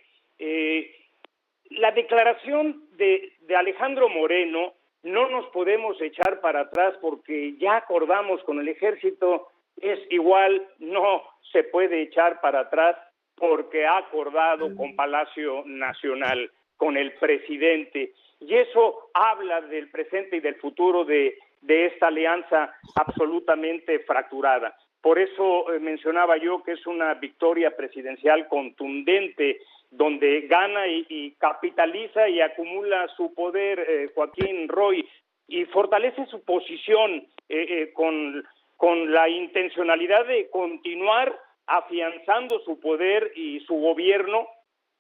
la 1.71 1.93
declaración 1.93 2.85
de, 2.97 3.33
de 3.43 3.57
Alejandro 3.57 4.09
Moreno 4.09 4.75
no 5.03 5.29
nos 5.29 5.47
podemos 5.47 6.01
echar 6.01 6.41
para 6.41 6.63
atrás 6.63 6.95
porque 7.01 7.55
ya 7.59 7.77
acordamos 7.77 8.43
con 8.45 8.61
el 8.61 8.69
ejército 8.69 9.49
es 9.81 9.99
igual, 10.11 10.67
no 10.79 11.23
se 11.51 11.65
puede 11.65 12.03
echar 12.03 12.41
para 12.41 12.61
atrás 12.61 12.97
porque 13.35 13.85
ha 13.85 13.99
acordado 13.99 14.75
con 14.77 14.95
Palacio 14.95 15.65
Nacional, 15.67 16.51
con 16.77 16.97
el 16.97 17.13
presidente. 17.15 18.13
Y 18.47 18.55
eso 18.55 19.11
habla 19.15 19.61
del 19.63 19.91
presente 19.91 20.37
y 20.37 20.41
del 20.41 20.57
futuro 20.57 21.05
de, 21.05 21.39
esta 21.67 22.09
alianza 22.09 22.75
absolutamente 22.97 24.01
fracturada. 24.01 24.77
Por 25.01 25.19
eso 25.19 25.73
eh, 25.73 25.79
mencionaba 25.79 26.37
yo 26.37 26.63
que 26.63 26.73
es 26.73 26.87
una 26.87 27.15
victoria 27.15 27.77
presidencial 27.77 28.49
contundente, 28.49 29.61
donde 29.91 30.43
gana 30.43 30.87
y, 30.89 31.35
capitaliza 31.39 32.29
y 32.29 32.41
acumula 32.41 33.09
su 33.17 33.35
poder 33.35 33.81
eh, 33.81 34.11
Joaquín 34.15 34.69
Roy 34.69 35.09
y 35.47 35.65
fortalece 35.67 36.27
su 36.27 36.43
posición 36.45 37.27
eh, 37.49 37.93
con 37.95 38.43
con 38.83 39.13
la 39.13 39.29
intencionalidad 39.29 40.27
de 40.27 40.51
continuar 40.51 41.33
afianzando 41.69 42.59
su 42.65 42.81
poder 42.81 43.31
y 43.37 43.61
su 43.61 43.75
gobierno 43.77 44.49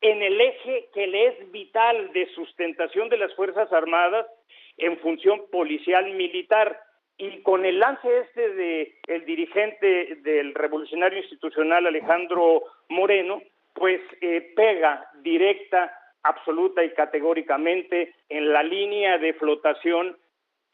en 0.02 0.20
el 0.22 0.40
eje 0.40 0.88
que 0.92 1.06
le 1.06 1.26
es 1.28 1.52
vital 1.52 2.12
de 2.12 2.26
sustentación 2.34 3.08
de 3.08 3.16
las 3.16 3.34
Fuerzas 3.34 3.72
Armadas 3.72 4.26
en 4.76 4.98
función 4.98 5.42
policial 5.50 6.12
militar. 6.14 6.78
Y 7.16 7.42
con 7.42 7.64
el 7.64 7.78
lance 7.78 8.08
este 8.18 8.54
de 8.54 8.98
el 9.06 9.24
dirigente 9.24 10.16
del 10.22 10.54
revolucionario 10.54 11.20
institucional 11.20 11.86
Alejandro 11.86 12.64
Moreno 12.88 13.42
pues 13.74 14.00
eh, 14.20 14.52
pega 14.54 15.08
directa 15.22 15.96
absoluta 16.24 16.84
y 16.84 16.90
categóricamente 16.90 18.14
en 18.28 18.52
la 18.52 18.62
línea 18.62 19.18
de 19.18 19.34
flotación 19.34 20.16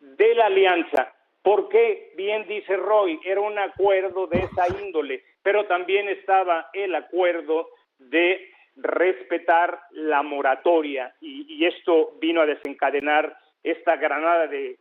de 0.01 0.35
la 0.35 0.47
alianza. 0.47 1.15
Porque, 1.43 2.13
bien 2.17 2.47
dice 2.47 2.77
Roy, 2.77 3.21
era 3.25 3.41
un 3.41 3.59
acuerdo 3.59 4.27
de 4.27 4.39
esa 4.41 4.67
índole, 4.83 5.23
pero 5.43 5.67
también 5.67 6.09
estaba 6.09 6.69
el 6.73 6.95
acuerdo 6.95 7.69
de 7.99 8.51
respetar 8.79 9.81
la 9.93 10.23
moratoria 10.23 11.15
y, 11.21 11.65
esto 11.67 12.17
vino 12.21 12.41
a 12.41 12.47
desencadenar 12.47 13.37
esta 13.63 13.97
granada 13.97 14.47
de, 14.47 14.79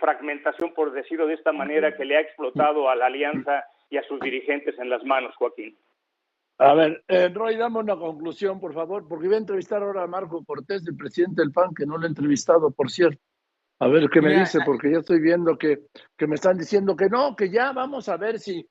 fragmentación, 0.00 0.72
por 0.72 0.92
decirlo 0.92 1.26
de 1.26 1.34
esta 1.34 1.52
manera, 1.52 1.94
que 1.94 2.04
le 2.04 2.16
ha 2.16 2.20
explotado 2.20 2.88
a 2.88 2.96
la 2.96 3.06
alianza 3.06 3.64
y 3.90 3.98
a 3.98 4.02
sus 4.04 4.18
dirigentes 4.20 4.78
en 4.78 4.88
las 4.88 5.04
manos, 5.04 5.34
Joaquín. 5.36 5.76
A 6.58 6.72
ver, 6.74 7.04
eh, 7.08 7.28
Roy, 7.28 7.56
dame 7.56 7.80
una 7.80 7.96
conclusión, 7.96 8.60
por 8.60 8.72
favor, 8.72 9.06
porque 9.06 9.26
voy 9.26 9.34
a 9.34 9.38
entrevistar 9.38 9.82
ahora 9.82 10.04
a 10.04 10.06
Marco 10.06 10.42
Cortés, 10.44 10.86
el 10.86 10.96
presidente 10.96 11.42
del 11.42 11.52
PAN, 11.52 11.74
que 11.74 11.84
no 11.84 11.98
lo 11.98 12.04
he 12.04 12.08
entrevistado, 12.08 12.70
por 12.70 12.90
cierto. 12.90 13.20
A 13.80 13.88
ver 13.88 14.08
qué 14.08 14.22
me 14.22 14.38
dice, 14.38 14.60
porque 14.64 14.90
ya 14.90 14.98
estoy 14.98 15.20
viendo 15.20 15.58
que, 15.58 15.80
que 16.16 16.26
me 16.26 16.36
están 16.36 16.56
diciendo 16.56 16.96
que 16.96 17.08
no, 17.08 17.34
que 17.36 17.50
ya 17.50 17.72
vamos 17.72 18.08
a 18.08 18.16
ver 18.16 18.38
si, 18.38 18.66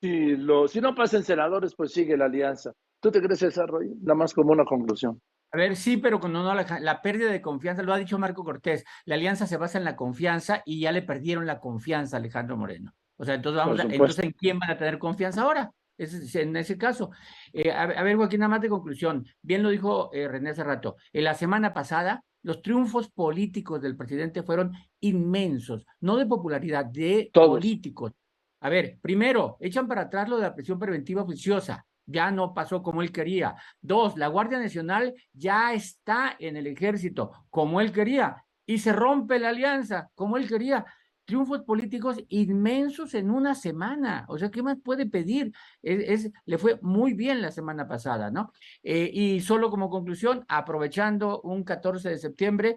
si, 0.00 0.36
lo, 0.36 0.68
si 0.68 0.80
no 0.80 0.94
pasan 0.94 1.24
senadores, 1.24 1.74
pues 1.74 1.92
sigue 1.92 2.16
la 2.16 2.26
alianza. 2.26 2.72
¿Tú 3.02 3.10
te 3.10 3.20
crees 3.20 3.42
esa, 3.42 3.66
Roy? 3.66 3.92
Nada 4.00 4.14
más 4.14 4.32
como 4.32 4.52
una 4.52 4.64
conclusión. 4.64 5.20
A 5.50 5.56
ver, 5.56 5.74
sí, 5.74 5.96
pero 5.96 6.20
cuando 6.20 6.40
no, 6.44 6.54
la, 6.54 6.78
la, 6.80 7.02
pérdida 7.02 7.32
de 7.32 7.42
confianza, 7.42 7.82
lo 7.82 7.92
ha 7.92 7.98
dicho 7.98 8.16
Marco 8.16 8.44
Cortés, 8.44 8.84
la 9.04 9.16
alianza 9.16 9.48
se 9.48 9.56
basa 9.56 9.76
en 9.76 9.84
la 9.84 9.96
confianza 9.96 10.62
y 10.64 10.80
ya 10.80 10.92
le 10.92 11.02
perdieron 11.02 11.44
la 11.44 11.58
confianza 11.58 12.16
a 12.16 12.20
Alejandro 12.20 12.56
Moreno. 12.56 12.94
O 13.16 13.24
sea, 13.24 13.34
entonces 13.34 13.58
vamos 13.58 13.80
a, 13.80 13.82
entonces 13.82 14.24
¿en 14.24 14.30
quién 14.30 14.60
van 14.60 14.70
a 14.70 14.78
tener 14.78 15.00
confianza 15.00 15.42
ahora? 15.42 15.72
Es, 15.98 16.34
en 16.36 16.56
ese 16.56 16.78
caso. 16.78 17.10
Eh, 17.52 17.72
a, 17.72 17.86
ver, 17.86 18.16
Joaquín, 18.16 18.38
nada 18.38 18.50
más 18.50 18.62
de 18.62 18.68
conclusión. 18.68 19.26
Bien 19.42 19.64
lo 19.64 19.70
dijo 19.70 20.10
eh, 20.12 20.28
René 20.28 20.50
hace 20.50 20.62
rato. 20.62 20.94
En 21.12 21.24
la 21.24 21.34
semana 21.34 21.74
pasada, 21.74 22.24
los 22.42 22.62
triunfos 22.62 23.10
políticos 23.10 23.82
del 23.82 23.96
presidente 23.96 24.44
fueron 24.44 24.72
inmensos, 25.00 25.84
no 26.00 26.16
de 26.16 26.26
popularidad, 26.26 26.84
de 26.84 27.30
políticos. 27.34 28.12
A 28.60 28.68
ver, 28.68 28.98
primero, 29.02 29.56
echan 29.58 29.88
para 29.88 30.02
atrás 30.02 30.28
lo 30.28 30.36
de 30.36 30.42
la 30.42 30.54
prisión 30.54 30.78
preventiva 30.78 31.22
oficiosa. 31.22 31.84
Ya 32.06 32.30
no 32.30 32.54
pasó 32.54 32.82
como 32.82 33.02
él 33.02 33.12
quería. 33.12 33.54
Dos, 33.80 34.16
la 34.16 34.28
Guardia 34.28 34.58
Nacional 34.58 35.14
ya 35.32 35.72
está 35.72 36.36
en 36.38 36.56
el 36.56 36.66
ejército 36.66 37.32
como 37.50 37.80
él 37.80 37.92
quería 37.92 38.44
y 38.66 38.78
se 38.78 38.92
rompe 38.92 39.38
la 39.38 39.50
alianza 39.50 40.10
como 40.14 40.36
él 40.36 40.48
quería. 40.48 40.84
Triunfos 41.24 41.62
políticos 41.62 42.18
inmensos 42.28 43.14
en 43.14 43.30
una 43.30 43.54
semana. 43.54 44.24
O 44.28 44.38
sea, 44.38 44.50
¿qué 44.50 44.62
más 44.62 44.76
puede 44.82 45.06
pedir? 45.06 45.52
Es, 45.80 46.30
le 46.44 46.58
fue 46.58 46.78
muy 46.82 47.14
bien 47.14 47.40
la 47.40 47.52
semana 47.52 47.86
pasada, 47.86 48.30
¿no? 48.30 48.52
Eh, 48.82 49.08
y 49.12 49.40
solo 49.40 49.70
como 49.70 49.88
conclusión, 49.88 50.44
aprovechando 50.48 51.40
un 51.42 51.62
14 51.62 52.08
de 52.08 52.18
septiembre, 52.18 52.76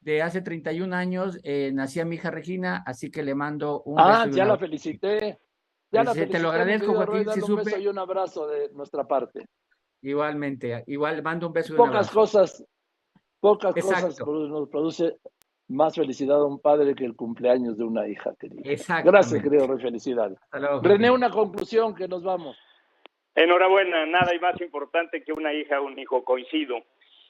de 0.00 0.22
hace 0.22 0.42
31 0.42 0.94
años 0.94 1.38
eh, 1.42 1.70
nacía 1.72 2.04
mi 2.04 2.16
hija 2.16 2.30
Regina, 2.30 2.82
así 2.86 3.10
que 3.10 3.22
le 3.22 3.34
mando 3.34 3.82
un 3.82 3.98
Ah, 3.98 4.26
ya 4.30 4.44
la 4.44 4.56
felicité. 4.56 5.38
Ya 5.90 6.04
la 6.04 6.12
felicité, 6.12 6.38
te 6.38 6.42
lo 6.42 6.50
agradezco, 6.50 6.94
Joaquín. 6.94 7.30
Si 7.32 7.50
un 7.50 7.56
beso 7.56 7.78
y 7.78 7.86
un 7.86 7.98
abrazo 7.98 8.46
de 8.46 8.70
nuestra 8.72 9.04
parte. 9.04 9.46
Igualmente, 10.02 10.84
igual 10.86 11.22
mando 11.22 11.48
un 11.48 11.52
beso 11.52 11.72
y 11.72 11.78
un 11.78 11.86
Pocas 11.86 12.10
cosas, 12.10 12.64
pocas 13.40 13.74
cosas 13.74 14.18
nos 14.20 14.68
produce 14.68 15.16
más 15.68 15.94
felicidad 15.94 16.40
a 16.40 16.46
un 16.46 16.60
padre 16.60 16.94
que 16.94 17.04
el 17.04 17.14
cumpleaños 17.14 17.76
de 17.76 17.84
una 17.84 18.08
hija 18.08 18.32
querida. 18.38 18.62
Gracias, 19.02 19.42
querido 19.42 19.66
Rey, 19.66 19.80
felicidades. 19.80 20.38
René, 20.82 21.10
una 21.10 21.30
conclusión 21.30 21.94
que 21.94 22.08
nos 22.08 22.22
vamos. 22.22 22.56
Enhorabuena, 23.34 24.06
nada 24.06 24.30
hay 24.32 24.40
más 24.40 24.60
importante 24.60 25.22
que 25.22 25.32
una 25.32 25.52
hija 25.52 25.80
o 25.80 25.84
un 25.84 25.98
hijo, 25.98 26.24
coincido. 26.24 26.76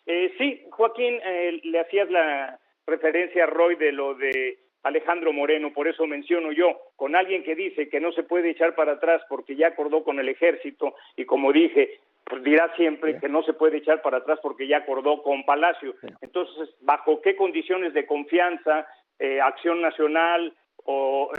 Eh, 0.07 0.33
sí, 0.38 0.65
Joaquín, 0.71 1.19
eh, 1.23 1.61
le 1.65 1.81
hacías 1.81 2.11
la 2.11 2.59
referencia 2.87 3.45
a 3.45 3.47
Roy 3.47 3.77
de 3.77 3.93
lo 3.93 4.15
de 4.15 4.59
Alejandro 4.82 5.32
Moreno, 5.32 5.73
por 5.73 5.88
eso 5.88 6.06
menciono 6.06 6.52
yo, 6.52 6.78
con 6.97 7.16
alguien 7.16 7.42
que 7.42 7.54
dice 7.54 7.88
que 7.88 8.00
no 8.00 8.12
se 8.12 8.23
puede 8.23 8.50
echar 8.50 8.75
para 8.75 8.92
atrás 8.92 9.23
porque 9.28 9.56
ya 9.56 9.68
acordó 9.68 10.04
con 10.04 10.18
el 10.18 10.28
ejército 10.28 10.94
y 11.16 11.25
como 11.25 11.52
dije, 11.52 12.00
pues 12.25 12.42
dirá 12.44 12.73
siempre 12.76 13.18
que 13.18 13.28
no 13.28 13.42
se 13.42 13.54
puede 13.54 13.78
echar 13.78 14.02
para 14.02 14.18
atrás 14.18 14.38
porque 14.42 14.66
ya 14.66 14.78
acordó 14.78 15.23
con 15.23 15.44
Palacio. 15.44 15.94
Entonces, 16.20 16.75
¿bajo 16.80 17.20
qué 17.23 17.37
condiciones 17.37 17.94
de 17.94 18.06
confianza, 18.06 18.87
eh, 19.18 19.40
Acción 19.40 19.80
Nacional 19.80 20.54
o 20.85 21.30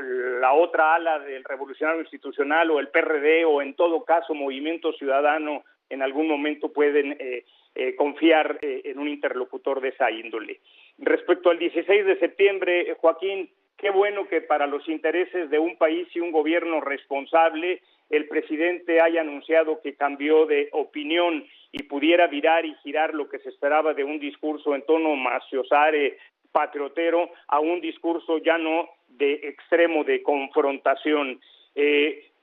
la 0.41 0.53
otra 0.53 0.95
ala 0.95 1.19
del 1.19 1.43
Revolucionario 1.43 2.01
Institucional 2.01 2.69
o 2.71 2.79
el 2.79 2.89
PRD 2.89 3.45
o 3.45 3.61
en 3.61 3.73
todo 3.75 4.03
caso 4.03 4.33
Movimiento 4.33 4.91
Ciudadano 4.93 5.63
en 5.89 6.01
algún 6.01 6.27
momento 6.27 6.71
pueden 6.71 7.17
eh, 7.19 7.45
eh, 7.75 7.95
confiar 7.95 8.59
eh, 8.61 8.81
en 8.85 8.99
un 8.99 9.07
interlocutor 9.07 9.81
de 9.81 9.89
esa 9.89 10.11
índole. 10.11 10.59
Respecto 10.99 11.49
al 11.49 11.59
16 11.59 12.05
de 12.05 12.19
septiembre, 12.19 12.95
Joaquín, 12.99 13.49
qué 13.77 13.89
bueno 13.89 14.27
que 14.27 14.41
para 14.41 14.67
los 14.67 14.87
intereses 14.89 15.49
de 15.49 15.57
un 15.57 15.77
país 15.77 16.07
y 16.13 16.19
un 16.19 16.31
gobierno 16.31 16.81
responsable, 16.81 17.81
el 18.09 18.27
presidente 18.27 18.99
haya 18.99 19.21
anunciado 19.21 19.79
que 19.81 19.95
cambió 19.95 20.45
de 20.45 20.67
opinión 20.73 21.45
y 21.71 21.83
pudiera 21.83 22.27
virar 22.27 22.65
y 22.65 22.75
girar 22.83 23.13
lo 23.13 23.29
que 23.29 23.39
se 23.39 23.49
esperaba 23.49 23.93
de 23.93 24.03
un 24.03 24.19
discurso 24.19 24.75
en 24.75 24.85
tono 24.85 25.15
maciosare, 25.15 26.17
patriotero, 26.51 27.29
a 27.47 27.59
un 27.59 27.79
discurso 27.79 28.39
ya 28.39 28.57
no 28.57 28.89
de 29.07 29.33
extremo 29.43 30.03
de 30.03 30.21
confrontación. 30.21 31.39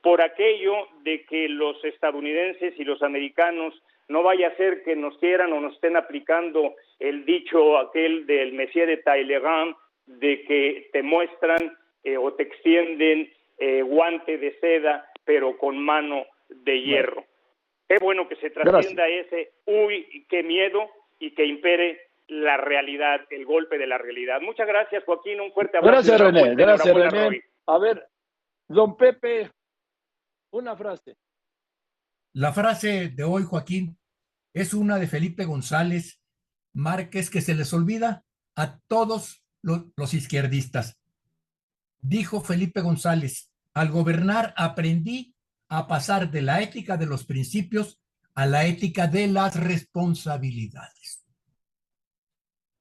Por 0.02 0.22
aquello 0.22 0.88
de 1.02 1.24
que 1.24 1.48
los 1.48 1.84
estadounidenses 1.84 2.78
y 2.78 2.84
los 2.84 3.02
americanos 3.02 3.74
no 4.08 4.22
vaya 4.22 4.48
a 4.48 4.56
ser 4.56 4.82
que 4.82 4.94
nos 4.96 5.16
quieran 5.18 5.52
o 5.52 5.60
nos 5.60 5.74
estén 5.74 5.96
aplicando 5.96 6.74
el 6.98 7.24
dicho 7.24 7.78
aquel 7.78 8.26
del 8.26 8.52
Messier 8.52 8.86
de 8.86 8.98
Talleyrand 8.98 9.74
de 10.06 10.42
que 10.44 10.88
te 10.92 11.02
muestran 11.02 11.76
eh, 12.04 12.16
o 12.16 12.32
te 12.34 12.44
extienden 12.44 13.30
eh, 13.58 13.82
guante 13.82 14.38
de 14.38 14.58
seda 14.60 15.08
pero 15.24 15.58
con 15.58 15.76
mano 15.78 16.24
de 16.48 16.80
hierro. 16.80 17.24
Es 17.88 18.00
bueno 18.00 18.28
que 18.28 18.36
se 18.36 18.50
trascienda 18.50 19.08
ese 19.08 19.52
uy, 19.66 20.26
qué 20.28 20.42
miedo 20.42 20.88
y 21.18 21.34
que 21.34 21.44
impere 21.44 22.00
la 22.28 22.56
realidad, 22.56 23.20
el 23.30 23.44
golpe 23.44 23.78
de 23.78 23.86
la 23.86 23.98
realidad. 23.98 24.40
Muchas 24.40 24.66
gracias, 24.66 25.04
Joaquín. 25.04 25.40
Un 25.40 25.52
fuerte 25.52 25.78
abrazo. 25.78 25.92
Gracias, 25.92 26.20
René. 26.20 26.54
Gracias, 26.54 26.94
René. 26.94 27.42
A 27.66 27.78
ver, 27.78 28.06
don 28.68 28.96
Pepe, 28.96 29.50
una 30.52 30.76
frase. 30.76 31.16
La 32.36 32.52
frase 32.52 33.08
de 33.08 33.24
hoy, 33.24 33.44
Joaquín, 33.44 33.98
es 34.52 34.74
una 34.74 34.98
de 34.98 35.06
Felipe 35.06 35.46
González 35.46 36.20
Márquez 36.74 37.30
que 37.30 37.40
se 37.40 37.54
les 37.54 37.72
olvida 37.72 38.26
a 38.54 38.78
todos 38.80 39.42
los, 39.62 40.12
izquierdistas. 40.12 40.98
Dijo 41.98 42.42
Felipe 42.42 42.82
González, 42.82 43.50
al 43.72 43.90
gobernar 43.90 44.52
aprendí 44.58 45.34
a 45.70 45.86
pasar 45.86 46.30
de 46.30 46.42
la 46.42 46.60
ética 46.60 46.98
de 46.98 47.06
los 47.06 47.24
principios 47.24 48.02
a 48.34 48.44
la 48.44 48.66
ética 48.66 49.06
de 49.06 49.28
las 49.28 49.56
responsabilidades. 49.56 51.24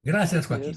Gracias, 0.02 0.48
Joaquín. 0.48 0.76